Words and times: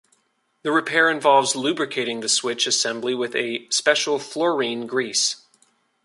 The 0.63 0.71
repair 0.71 1.11
involves 1.11 1.55
lubricating 1.55 2.21
the 2.21 2.27
switch 2.27 2.65
assembly 2.65 3.13
with 3.13 3.35
a 3.35 3.67
special 3.69 4.17
fluorine 4.17 4.87
grease. 4.87 5.45